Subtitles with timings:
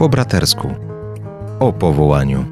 [0.00, 0.68] Po bratersku.
[1.58, 2.44] O powołaniu.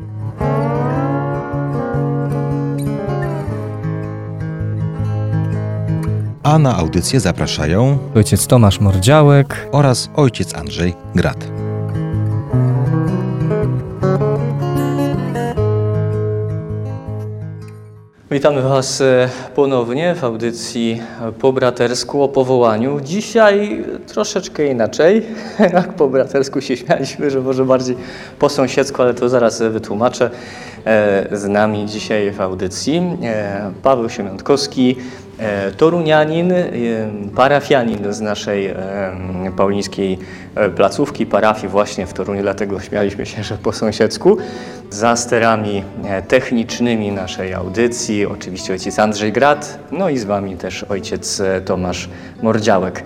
[6.43, 11.58] A na audycję zapraszają ojciec Tomasz Mordziałek oraz ojciec Andrzej Grat.
[18.39, 21.03] Witamy Was e, ponownie w audycji
[21.39, 23.01] po bratersku o powołaniu.
[23.01, 25.23] Dzisiaj troszeczkę inaczej.
[25.59, 27.97] Jak po bratersku się śmialiśmy, że może bardziej
[28.39, 30.31] po sąsiedzku, ale to zaraz wytłumaczę.
[30.87, 34.97] E, z nami dzisiaj w audycji e, Paweł Siemiątkowski,
[35.77, 36.53] torunianin,
[37.37, 38.75] parafianin z naszej
[39.57, 40.19] paulińskiej
[40.77, 44.37] placówki, parafii właśnie w Toruniu, dlatego śmialiśmy się, że po sąsiedzku.
[44.91, 45.85] Za sterami
[46.29, 52.09] technicznymi naszej audycji oczywiście ojciec Andrzej Grat, no i z Wami też ojciec Tomasz
[52.43, 53.03] Mordziałek.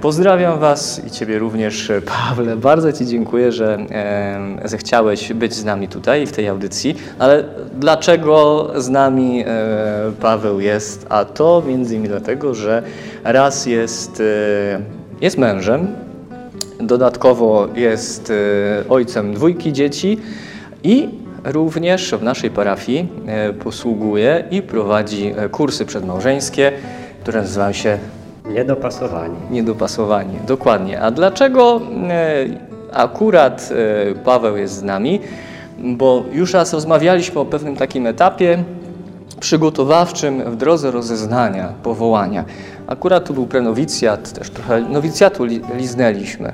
[0.00, 1.92] Pozdrawiam Was i Ciebie również,
[2.28, 2.56] Pawle.
[2.56, 6.96] Bardzo Ci dziękuję, że e, zechciałeś być z nami tutaj w tej audycji.
[7.18, 7.44] Ale
[7.78, 11.06] dlaczego z nami e, Paweł jest?
[11.08, 12.82] A to między innymi dlatego, że
[13.24, 14.80] raz jest, e,
[15.20, 15.88] jest mężem,
[16.80, 20.18] dodatkowo jest e, ojcem dwójki dzieci
[20.82, 21.08] i
[21.44, 26.72] również w naszej parafii e, posługuje i prowadzi e, kursy przedmałżeńskie,
[27.22, 27.98] które nazywają się
[28.52, 29.36] Niedopasowani.
[29.50, 31.00] Niedopasowani, dokładnie.
[31.00, 32.46] A dlaczego e,
[32.92, 33.70] akurat
[34.10, 35.20] e, Paweł jest z nami?
[35.78, 38.64] Bo już raz rozmawialiśmy o pewnym takim etapie
[39.40, 42.44] przygotowawczym w drodze rozeznania, powołania.
[42.86, 46.52] Akurat tu był prenowicjat, też trochę nowicjatu li, liznęliśmy.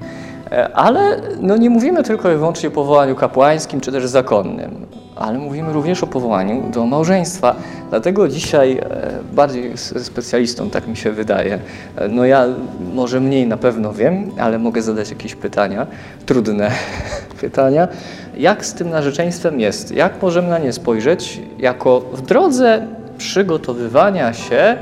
[0.50, 4.86] E, ale no nie mówimy tylko i wyłącznie o powołaniu kapłańskim czy też zakonnym,
[5.18, 7.56] ale mówimy również o powołaniu do małżeństwa.
[7.90, 8.84] Dlatego dzisiaj e,
[9.32, 11.58] bardziej specjalistą, tak mi się wydaje.
[11.96, 12.46] E, no ja
[12.94, 15.86] może mniej na pewno wiem, ale mogę zadać jakieś pytania,
[16.26, 16.70] trudne
[17.40, 17.88] pytania.
[18.36, 19.90] Jak z tym narzeczeństwem jest?
[19.90, 22.86] Jak możemy na nie spojrzeć jako w drodze
[23.18, 24.76] przygotowywania się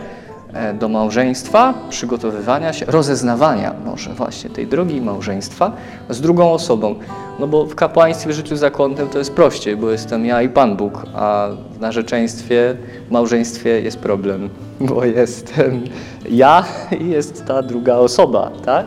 [0.79, 5.73] do małżeństwa, przygotowywania się, rozeznawania może właśnie tej drogi małżeństwa
[6.11, 6.95] z drugą osobą.
[7.39, 10.77] No bo w kapłaństwie, w życiu zakonnym to jest prościej, bo jestem ja i Pan
[10.77, 12.77] Bóg, a w narzeczeństwie,
[13.09, 14.49] w małżeństwie jest problem,
[14.89, 15.85] bo jestem
[16.31, 16.65] ja
[17.01, 18.87] i jest ta druga osoba, tak?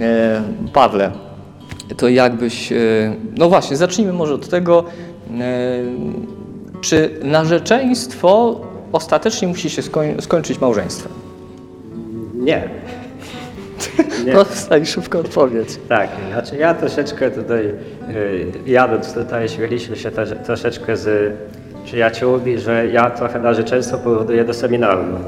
[0.00, 1.10] E, Pawle,
[1.96, 2.76] to jakbyś, e,
[3.36, 4.84] no właśnie, zacznijmy może od tego,
[6.80, 8.60] czy narzeczeństwo
[8.92, 11.12] ostatecznie musi się skoń skończyć małżeństwem?
[12.34, 12.68] Nie.
[14.26, 14.32] Nie.
[14.32, 15.68] Dostaj szybko odpowiedź.
[15.88, 21.34] Tak, znaczy ja troszeczkę tutaj, yy, jadąc tutaj, śmieliśmy się też, troszeczkę z
[21.84, 25.18] przyjaciółmi, że ja trochę narzeczeństwo powoduję do seminarium.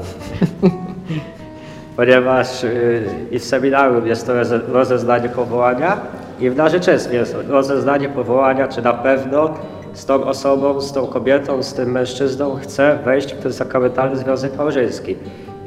[1.97, 4.33] Ponieważ yy, i w seminarium jest to
[4.67, 5.97] rozeznanie powołania
[6.39, 9.53] i w narzeczeństwie jest rozeznanie powołania, czy na pewno
[9.95, 14.57] z tą osobą, z tą kobietą, z tym mężczyzną chce wejść w ten sakramentalny związek
[14.57, 15.15] małżeński.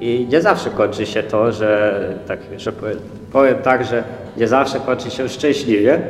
[0.00, 2.72] I nie zawsze kończy się to, że, tak, że
[3.32, 4.04] powiem tak, że
[4.36, 6.00] nie zawsze kończy się szczęśliwie,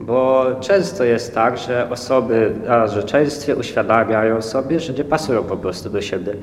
[0.00, 5.90] bo często jest tak, że osoby na narzeczeństwie uświadamiają sobie, że nie pasują po prostu
[5.90, 6.34] do siebie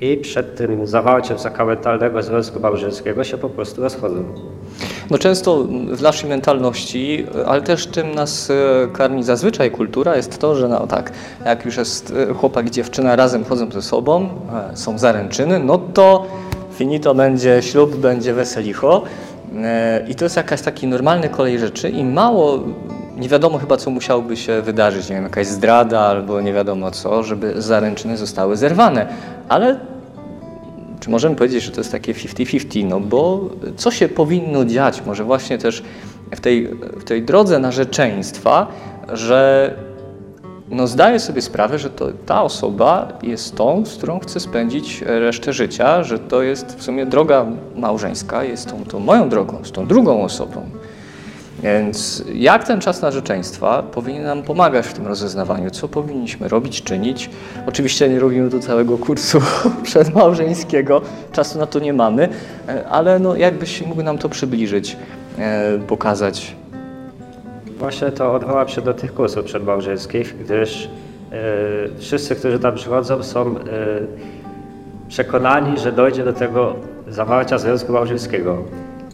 [0.00, 4.24] i przed tym zawarciem sakramentalnego związku małżeńskiego się po prostu rozchodzą.
[5.12, 8.54] No często w naszej mentalności, ale też czym nas e,
[8.92, 11.12] karmi zazwyczaj kultura, jest to, że no tak,
[11.44, 14.28] jak już jest e, chłopak i dziewczyna razem chodzą ze sobą,
[14.72, 16.26] e, są zaręczyny, no to
[16.74, 19.02] finito będzie ślub, będzie weselicho.
[20.08, 22.58] I to jest jakaś taki normalny kolej rzeczy i mało,
[23.16, 27.22] nie wiadomo chyba co musiałoby się wydarzyć, nie wiem, jakaś zdrada albo nie wiadomo co,
[27.22, 29.06] żeby zaręczyny zostały zerwane.
[29.48, 29.80] Ale
[31.02, 32.84] czy możemy powiedzieć, że to jest takie 50-50?
[32.84, 35.82] No bo co się powinno dziać, może właśnie też
[36.30, 38.66] w tej, w tej drodze narzeczeństwa,
[39.12, 39.74] że
[40.70, 45.52] no zdaję sobie sprawę, że to, ta osoba jest tą, z którą chcę spędzić resztę
[45.52, 47.46] życia, że to jest w sumie droga
[47.76, 50.66] małżeńska, jest tą, tą moją drogą, z tą drugą osobą.
[51.62, 55.70] Więc jak ten czas narzeczeństwa powinien nam pomagać w tym rozeznawaniu?
[55.70, 57.30] Co powinniśmy robić, czynić?
[57.66, 59.40] Oczywiście nie robimy tu całego kursu
[59.82, 62.28] przedmałżeńskiego, czasu na to nie mamy,
[62.90, 64.96] ale no jakbyś mógł nam to przybliżyć,
[65.38, 66.56] e, pokazać?
[67.78, 70.88] Właśnie to odwołam się do tych kursów przedmałżeńskich, gdyż
[71.32, 71.38] e,
[71.98, 73.62] wszyscy, którzy tam przychodzą są e,
[75.08, 76.74] przekonani, że dojdzie do tego
[77.08, 78.58] zawarcia związku małżeńskiego.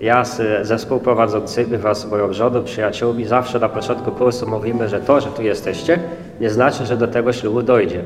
[0.00, 5.00] Ja z, ze współprowadzącymi wraz z moją żoną, przyjaciółmi zawsze na początku kursu mówimy, że
[5.00, 5.98] to, że tu jesteście,
[6.40, 8.02] nie znaczy, że do tego ślubu dojdzie.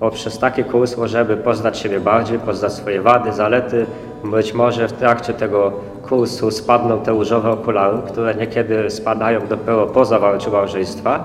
[0.00, 3.86] Bo przez taki kurs możemy poznać siebie bardziej, poznać swoje wady, zalety.
[4.24, 5.72] Być może w trakcie tego
[6.08, 11.24] kursu spadną te różowe okulary, które niekiedy spadają dopiero po zawarciu małżeństwa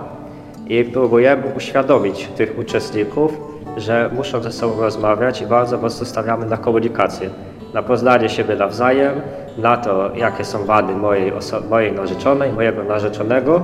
[0.67, 3.37] i próbujemy uświadomić tych uczestników,
[3.77, 7.29] że muszą ze sobą rozmawiać i bardzo mocno stawiamy na komunikację,
[7.73, 9.21] na poznanie siebie nawzajem,
[9.57, 11.31] na to, jakie są wady mojej,
[11.69, 13.61] mojej narzeczonej, mojego narzeczonego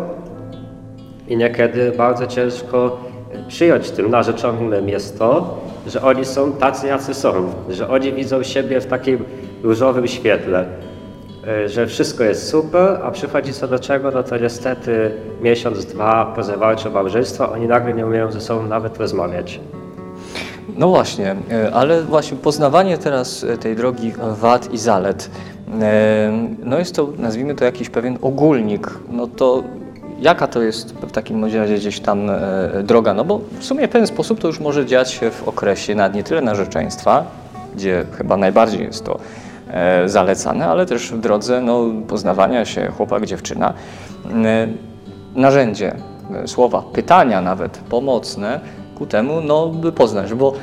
[1.27, 2.97] i niekiedy bardzo ciężko
[3.47, 5.57] przyjąć tym narzeczonym jest to,
[5.87, 9.25] że oni są tacy, jacy są, że oni widzą siebie w takim
[9.63, 10.65] różowym świetle,
[11.65, 15.11] y, że wszystko jest super, a przychodzi co do czego, no to niestety
[15.41, 19.59] miesiąc, dwa po zawarciu małżeństwa oni nagle nie umieją ze sobą nawet rozmawiać.
[20.77, 25.29] No właśnie, e, ale właśnie poznawanie teraz e, tej drogi wad i zalet,
[25.60, 25.60] e,
[26.63, 29.63] no jest to, nazwijmy to jakiś pewien ogólnik, no to
[30.21, 32.39] jaka to jest w takim razie gdzieś tam e,
[32.83, 35.95] droga, no bo w sumie w pewien sposób to już może dziać się w okresie
[35.95, 37.23] nawet nie tyle narzeczeństwa,
[37.75, 39.19] gdzie chyba najbardziej jest to
[39.71, 43.73] e, zalecane, ale też w drodze no, poznawania się chłopak, dziewczyna.
[45.35, 45.95] Narzędzie,
[46.43, 48.59] e, słowa, pytania nawet pomocne
[48.95, 50.53] ku temu, no by poznać, bo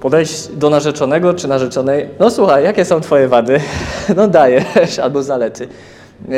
[0.00, 3.60] podejść do narzeczonego czy narzeczonej, no słuchaj, jakie są twoje wady?
[4.16, 5.68] No dajesz, albo zalety.
[6.30, 6.32] E,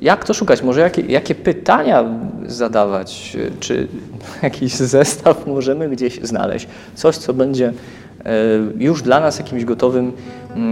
[0.00, 0.62] Jak to szukać?
[0.62, 2.04] Może jakie, jakie pytania
[2.46, 3.36] zadawać?
[3.60, 3.88] Czy
[4.42, 6.68] jakiś zestaw możemy gdzieś znaleźć?
[6.94, 7.72] Coś, co będzie
[8.24, 8.32] e,
[8.78, 10.12] już dla nas jakimś gotowym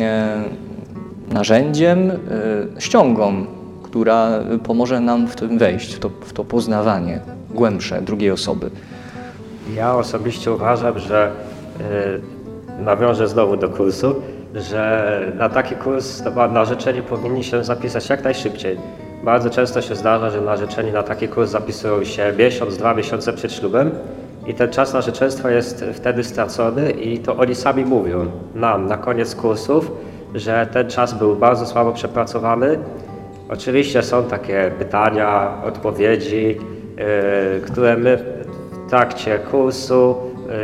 [0.00, 0.43] e,
[1.32, 3.46] narzędziem, e, ściągą,
[3.82, 4.28] która
[4.64, 7.20] pomoże nam w tym wejść, w to, w to poznawanie
[7.50, 8.70] głębsze drugiej osoby.
[9.76, 11.31] Ja osobiście uważam, że
[12.78, 14.14] nawiążę znowu do kursu,
[14.55, 18.78] że na taki kurs narzeczeni powinni się zapisać jak najszybciej.
[19.25, 23.52] Bardzo często się zdarza, że narzeczeni na taki kurs zapisują się miesiąc, dwa miesiące przed
[23.52, 23.90] ślubem
[24.46, 29.34] i ten czas narzeczeństwa jest wtedy stracony i to oni sami mówią nam na koniec
[29.34, 29.93] kursów,
[30.34, 32.78] że ten czas był bardzo słabo przepracowany.
[33.49, 38.17] Oczywiście są takie pytania, odpowiedzi, yy, które my
[38.87, 40.17] w trakcie kursu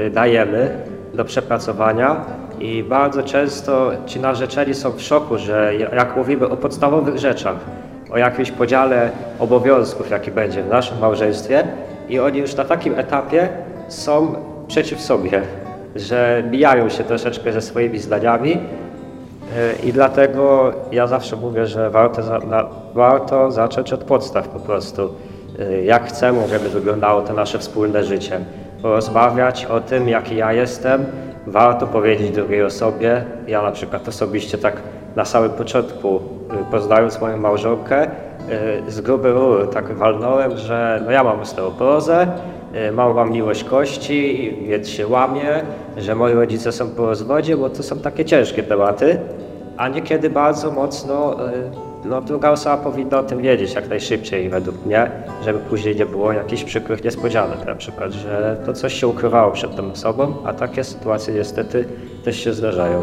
[0.06, 2.24] y, dajemy do przepracowania
[2.60, 7.56] i bardzo często ci narzeczeni są w szoku, że jak mówimy o podstawowych rzeczach,
[8.10, 11.64] o jakimś podziale obowiązków, jaki będzie w naszym małżeństwie
[12.08, 13.48] i oni już na takim etapie
[13.88, 14.34] są
[14.68, 15.42] przeciw sobie,
[15.96, 22.22] że mijają się troszeczkę ze swoimi zdaniami y, i dlatego ja zawsze mówię, że warto,
[22.22, 25.14] za, na, warto zacząć od podstaw po prostu.
[25.60, 28.40] Y, Jak chcemy, żeby wyglądało to nasze wspólne życie.
[28.82, 31.04] Porozmawiać o tym, jaki ja jestem,
[31.46, 33.24] warto powiedzieć drugiej osobie.
[33.46, 34.76] Ja na przykład osobiście tak
[35.16, 36.20] na samym początku, y,
[36.70, 38.06] poznając moją małżonkę,
[38.86, 42.26] y, z grubej rury tak walnąłem, że no ja mam osteoporozę,
[42.88, 45.62] y, mam miłość kości, więc się łamię,
[45.96, 49.18] że moi rodzice są po rozwodzie, bo to są takie ciężkie tematy,
[49.76, 51.36] a niekiedy bardzo mocno
[52.04, 55.10] no, druga osoba powinna o tym wiedzieć jak najszybciej według mnie,
[55.44, 59.76] żeby później nie było jakichś przykrych niespodzianek, na przykład, że to coś się ukrywało przed
[59.76, 61.84] tą osobą, a takie sytuacje niestety
[62.24, 63.02] też się zdarzają.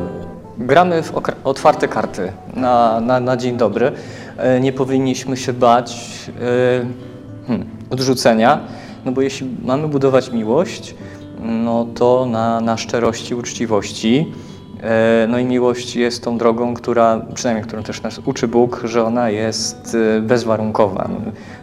[0.57, 1.13] Gramy w
[1.43, 3.91] otwarte karty na, na, na dzień dobry.
[4.37, 5.97] E, Nie powinniśmy się bać
[6.41, 8.59] e, hmm, odrzucenia,
[9.05, 10.95] no bo jeśli mamy budować miłość,
[11.41, 14.31] no to na, na szczerości, uczciwości.
[14.83, 19.03] E, No i miłość jest tą drogą, która, przynajmniej którą też nas uczy Bóg, że
[19.03, 21.09] ona jest e, bezwarunkowa.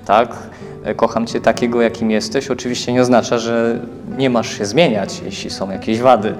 [0.07, 0.37] Tak?
[0.85, 2.51] E, Kocham Cię takiego, jakim jesteś.
[2.51, 3.81] Oczywiście nie oznacza, że
[4.19, 6.35] nie masz się zmieniać, jeśli są jakieś wady.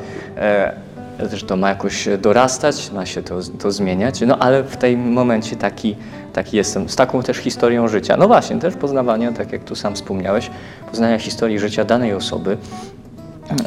[1.31, 5.57] Też to ma jakoś dorastać, ma się to, to zmieniać, no ale w tym momencie
[5.57, 5.97] taki,
[6.33, 8.17] taki jestem, z taką też historią życia.
[8.17, 10.51] No właśnie, też poznawania, tak jak tu sam wspomniałeś,
[10.91, 12.57] poznania historii życia danej osoby.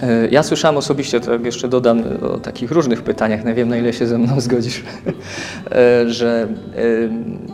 [0.01, 2.03] E, Ja słyszałem osobiście, to jeszcze dodam
[2.33, 4.83] o takich różnych pytaniach, nie wiem na ile się ze mną zgodzisz,
[5.71, 6.47] e, że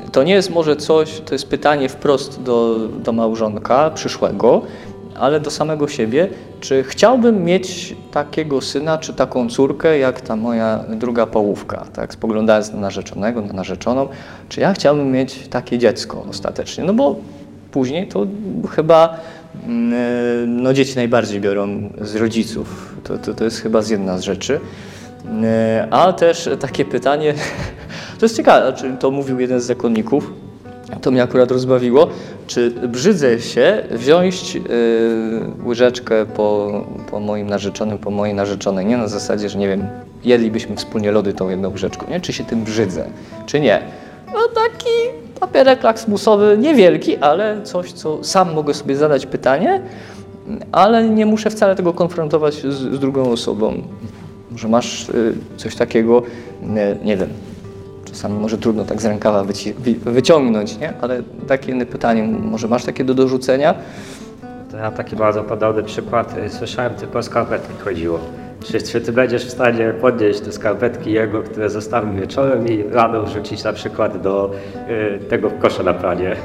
[0.06, 4.62] e, to nie jest może coś, to jest pytanie wprost do, do małżonka przyszłego,
[5.20, 6.28] ale do samego siebie,
[6.60, 12.74] czy chciałbym mieć takiego syna czy taką córkę, jak ta moja druga połówka, tak, spoglądając
[12.74, 14.08] na narzeczonego, na narzeczoną,
[14.50, 17.16] czy ja chciałbym mieć takie dziecko ostatecznie, no bo
[17.72, 18.28] później to
[18.70, 19.20] chyba
[20.48, 24.60] no dzieci najbardziej biorą z rodziców, to, to, to jest chyba z jedna z rzeczy.
[25.44, 27.34] E, A też takie pytanie,
[28.20, 30.34] to jest ciekawe, to mówił jeden z zakonników,
[31.02, 32.08] to mnie akurat rozbawiło,
[32.48, 34.62] czy brzydzę się wziąć y,
[35.66, 36.72] łyżeczkę po,
[37.12, 39.88] po moim narzeczonym, po mojej narzeczonej, nie na zasadzie, że nie wiem,
[40.24, 42.22] jedlibyśmy wspólnie lody tą jedną łyżeczką, nie?
[42.22, 43.06] Czy się tym brzydzę,
[43.46, 43.82] czy nie.
[44.28, 49.82] No taki papierek laksmusowy, niewielki, ale coś, co sam mogę sobie zadać pytanie,
[50.72, 52.66] ale nie muszę wcale tego konfrontować z,
[52.96, 53.74] z drugą osobą.
[54.52, 56.22] Może masz y, coś takiego,
[56.64, 57.30] nie, nie wiem,
[58.06, 60.94] czasami może trudno tak z rękawa wyci- wy- wyciągnąć, nie?
[61.02, 63.74] Ale takie pytanie, może masz takie do dorzucenia?
[64.74, 68.20] Ja taki bardzo podobny przykład słyszałem, tylko o skarpetki chodziło.
[68.66, 73.24] Czy, czy ty będziesz w stanie podnieść te skarpetki jego, które zostawił wieczorem i rano
[73.24, 74.52] wrzucić na przykład do
[74.90, 76.36] y, tego kosza na pranie?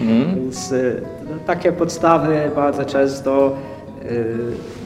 [0.00, 1.02] Więc y,
[1.46, 3.56] takie podstawy bardzo często
[4.02, 4.34] y,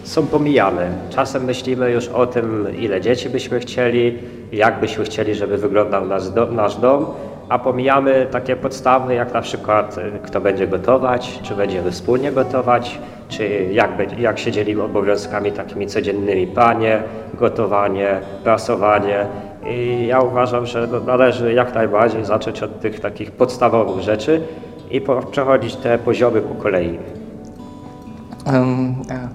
[0.05, 0.91] są pomijane.
[1.11, 4.19] Czasem myślimy już o tym, ile dzieci byśmy chcieli,
[4.53, 7.07] jak byśmy chcieli, żeby wyglądał nasz, do, nasz dom,
[7.49, 12.99] a pomijamy takie podstawy, jak na przykład y, kto będzie gotować, czy będziemy wspólnie gotować,
[13.33, 17.03] czy jak, jak się dzielimy obowiązkami takimi codziennymi, panie,
[17.35, 19.27] gotowanie, prasowanie.
[19.71, 24.41] I ja uważam, że no, należy jak najbardziej zacząć od tych takich podstawowych rzeczy
[24.91, 26.99] i po, przechodzić te poziomy po kolei.
[29.11, 29.29] E,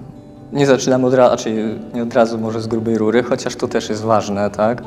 [0.52, 3.88] Nie zaczynam od razu, znaczy nie od razu może z grubej rury, chociaż to też
[3.88, 4.82] jest ważne, tak?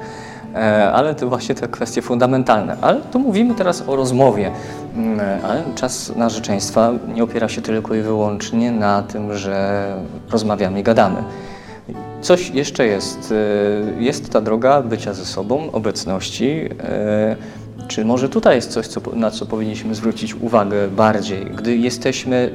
[0.56, 2.78] E, Ale to właśnie te kwestie fundamentalne.
[2.82, 4.52] Ale tu mówimy teraz o rozmowie.
[4.96, 9.86] Mm, Ale czas narzeczeństwa nie opiera się tylko i wyłącznie na tym, że
[10.32, 11.24] rozmawiamy i gadamy.
[12.22, 13.34] Coś jeszcze jest.
[13.98, 16.70] E, Jest ta droga bycia ze sobą, obecności.
[16.84, 17.36] E,
[17.88, 22.52] Czy może tutaj jest coś, co, na co powinniśmy zwrócić uwagę bardziej, gdy jesteśmy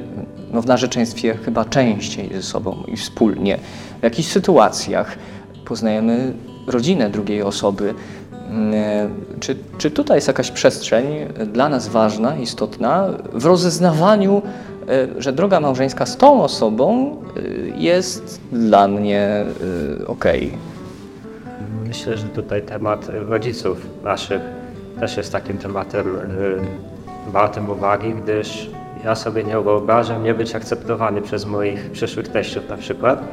[0.51, 3.57] no, w narzeczeństwie chyba częściej ze sobą i wspólnie,
[3.99, 5.17] w jakichś sytuacjach
[5.65, 6.33] poznajemy
[6.67, 7.93] rodzinę drugiej osoby.
[8.49, 9.09] Mm, e,
[9.39, 11.05] Czy, czy tutaj jest jakaś przestrzeń
[11.53, 14.41] dla nas ważna, istotna w rozeznawaniu,
[14.89, 17.41] e, że droga małżeńska z tą osobą e,
[17.77, 19.45] jest dla mnie
[20.07, 20.51] okej?
[21.87, 24.41] Myślę, że tutaj temat rodziców naszych
[24.99, 26.05] też jest takim tematem
[27.27, 28.69] wartym uwagi, gdyż
[29.03, 33.23] ja sobie nie wyobrażam nie być akceptowany przez moich przyszłych teściów na przykład.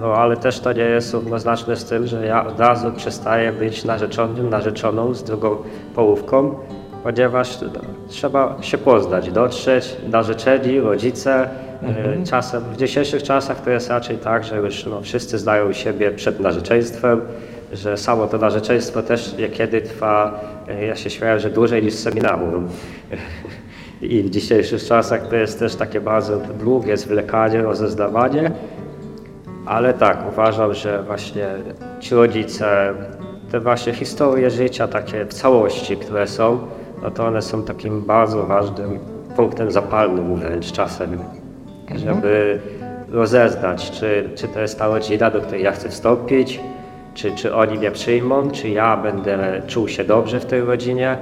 [0.00, 3.84] No ale też to nie jest równoznaczne z tym, że ja od razu przestaję być
[3.84, 5.56] narzeczonym, narzeczoną z drugą
[5.94, 6.54] połówką,
[7.02, 7.68] ponieważ no,
[8.08, 11.48] trzeba się poznać, dotrzeć, narzeczeni, rodzice.
[12.22, 16.10] Y, Czasem, w dzisiejszych czasach to jest raczej tak, że już no, wszyscy znają siebie
[16.10, 17.20] przed narzeczeństwem,
[17.72, 20.40] że samo to narzeczeństwo też niekiedy trwa,
[20.82, 22.68] y, ja się śmieję, że dłużej niż seminarium.
[24.02, 28.50] I w dzisiejszych czasach to jest też takie bardzo długie zwlekanie, rozeznawanie.
[29.66, 31.46] Ale tak, uważam, że właśnie
[32.00, 32.94] ci rodzice,
[33.52, 36.58] te właśnie historie życia takie w całości, które są,
[37.02, 38.98] no to one są takim bardzo ważnym
[39.36, 41.18] punktem zapalnym wręcz czasem,
[41.96, 42.60] żeby
[43.10, 46.60] rozeznać, czy, czy to jest ta rodzina, do której ja chcę wstąpić,
[47.14, 51.16] czy, czy oni mnie przyjmą, czy ja będę czuł się dobrze w tej rodzinie.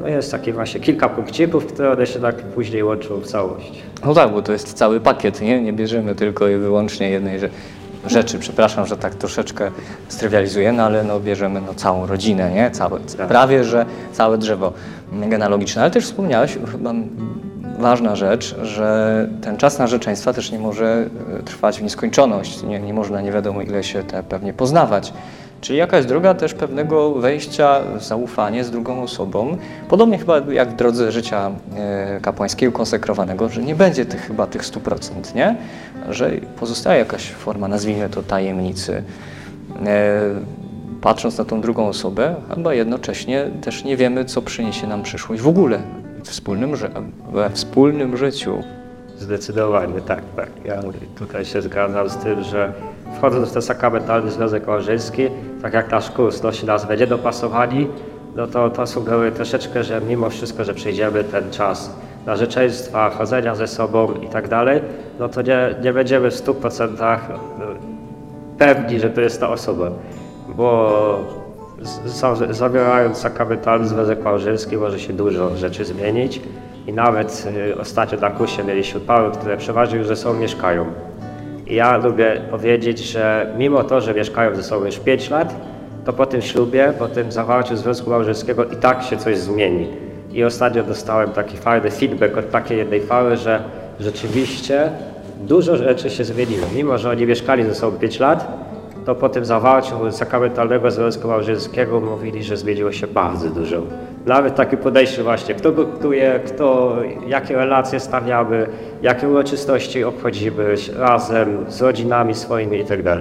[0.00, 3.82] No jest takie właśnie kilka punkcików, które one się tak później łączą w całość.
[4.06, 5.62] No tak, bo to jest cały pakiet, nie?
[5.62, 7.48] Nie bierzemy tylko i wyłącznie jednej rze-
[8.08, 8.38] rzeczy.
[8.38, 9.70] Przepraszam, że tak troszeczkę
[10.08, 12.70] strywializuję, no ale no bierzemy no całą rodzinę, nie?
[12.70, 14.72] Całe, prawie, że całe drzewo
[15.12, 15.82] genealogiczne.
[15.82, 16.92] Ale też wspomniałeś, chyba
[17.78, 21.06] ważna rzecz, że ten czas narzeczeństwa też nie może
[21.38, 22.62] e, trwać w nieskończoność.
[22.62, 25.12] Nie, nie można nie wiadomo ile się te pewnie poznawać.
[25.60, 29.56] Czyli jakaś droga też pewnego wejścia w zaufanie z drugą osobą.
[29.88, 34.62] Podobnie chyba jak w drodze życia e, kapłańskiego, konsekrowanego, że nie będzie tych chyba tych
[34.62, 35.56] 100%, nie?
[36.10, 39.02] Że pozostaje jakaś forma, nazwijmy to tajemnicy.
[39.86, 40.20] E,
[41.00, 45.48] Patrząc na tą drugą osobę, chyba jednocześnie też nie wiemy, co przyniesie nam przyszłość w
[45.48, 45.78] ogóle
[46.24, 46.72] w wspólnym,
[47.32, 48.62] we wspólnym życiu.
[49.18, 50.48] Zdecydowanie, tak, tak.
[50.64, 50.82] Ja
[51.16, 52.72] tutaj się zgadzam z tym, że
[53.18, 55.22] wchodząc w ten sakramentalny związek małżeński,
[55.62, 57.88] tak jak nasz kurs nosi nazwę Niedopasowani,
[58.36, 61.96] no to to sugeruje troszeczkę, że mimo wszystko, że przejdziemy ten czas
[62.26, 64.80] narzeczeństwa, chodzenia ze sobą i tak dalej,
[65.18, 67.18] no to nie, nie będziemy w 100%
[68.58, 69.90] pewni, że to jest ta osoba,
[70.56, 71.38] bo
[72.50, 76.40] zawierając sakramentalny związek małżeński może się dużo rzeczy zmienić
[76.86, 80.86] i nawet y, ostatnio na kursie mieliśmy parę, które przeważnie już ze sobą mieszkają.
[81.70, 85.54] Ja lubię powiedzieć, że mimo to, że mieszkają ze sobą już 5 lat,
[86.04, 89.86] to po tym ślubie, po tym zawarciu związku małżeńskiego i tak się coś zmieni.
[90.32, 93.62] I ostatnio dostałem taki fajny feedback od takiej jednej pary, że
[94.00, 94.90] rzeczywiście
[95.40, 96.66] dużo rzeczy się zmieniło.
[96.74, 98.68] Mimo, że oni mieszkali ze sobą 5 lat,
[99.06, 103.82] to po tym zawarciu sakramentalnego związku małżeńskiego mówili, że zmieniło się bardzo dużo.
[104.26, 106.96] Nawet takie podejście właśnie, kto gotuje, kto,
[107.26, 108.66] jakie relacje stawiamy,
[109.02, 113.20] jakie uroczystości obchodzimy razem z rodzinami swoimi itd.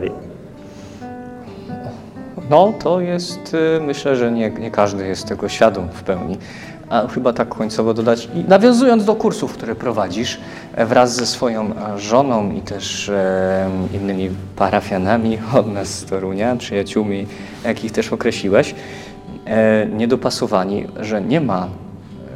[2.50, 6.38] No, to jest, y, myślę, że nie, nie każdy jest tego świadom w pełni.
[6.90, 10.40] A chyba tak końcowo dodać, i nawiązując do kursów, które prowadzisz
[10.76, 16.56] e, wraz ze swoją e, żoną i też e, innymi parafianami od nas z Torunia,
[16.56, 17.28] przyjaciółmi,
[17.64, 18.76] jakich też określiłeś,
[19.92, 21.68] niedopasowani, że nie ma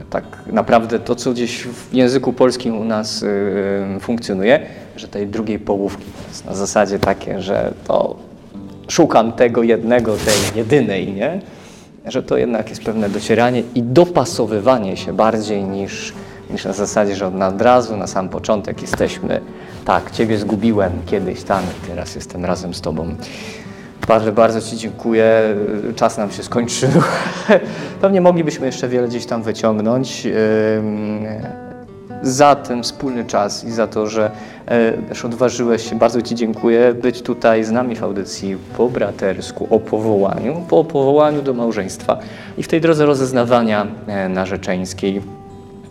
[0.02, 4.60] e, tak naprawdę to, co gdzieś w języku polskim u nas e, funkcjonuje,
[4.96, 8.16] że tej drugiej połówki jest na zasadzie takie, że to
[8.88, 11.40] szukam tego jednego, tej jedynej, nie?
[12.06, 16.14] Że to jednak jest pewne docieranie i dopasowywanie się bardziej niż,
[16.52, 19.42] niż na zasadzie, że od razu na sam początek jesteśmy,
[19.86, 23.16] tak, Ciebie zgubiłem kiedyś tam teraz jestem razem z Tobą.
[24.08, 25.56] Bardzo, bardzo Ci dziękuję.
[25.96, 26.90] Czas nam się skończył.
[28.02, 30.28] Pewnie moglibyśmy jeszcze wiele gdzieś tam wyciągnąć.
[32.22, 34.32] Za ten wspólny czas i za to, że
[34.66, 39.68] e, też odważyłeś się, bardzo Ci dziękuję, być tutaj z nami w audycji po bratersku
[39.70, 42.20] o powołaniu, po powołaniu do małżeństwa
[42.58, 45.22] i w tej drodze rozeznawania e, narzeczeńskiej.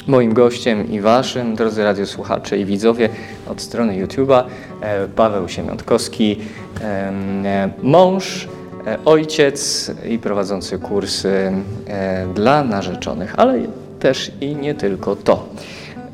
[0.06, 3.08] Moim gościem i Waszym, drodzy radiosłuchacze i widzowie
[3.48, 4.42] od strony YouTube'a,
[4.80, 6.38] e, Paweł Siemiątkowski,
[7.82, 8.48] mąż,
[8.86, 11.52] e, ojciec i prowadzący kursy
[11.86, 13.58] e, dla narzeczonych, ale
[14.00, 15.48] też i nie tylko to.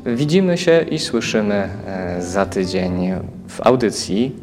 [0.05, 3.13] Widzimy się i słyszymy e, za tydzień
[3.47, 4.35] w audycji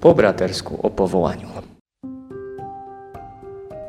[0.00, 1.52] po bratersku o powołaniu.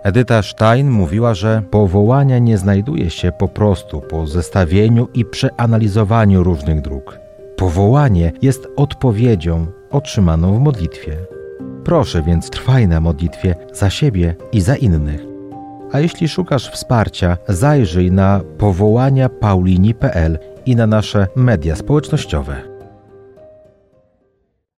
[0.04, 6.82] Edyta Stein mówiła, że powołania nie znajduje się po prostu po zestawieniu i przeanalizowaniu różnych
[6.82, 7.20] dróg.
[7.56, 11.33] Powołanie jest odpowiedzią otrzymaną w modlitwie.
[11.86, 15.22] Proszę więc trwaj na modlitwie za siebie i za innych.
[15.92, 22.73] A jeśli szukasz wsparcia, zajrzyj na powołania paulini.pl i na nasze media społecznościowe.